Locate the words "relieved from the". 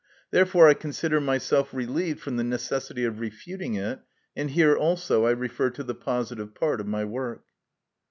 1.75-2.43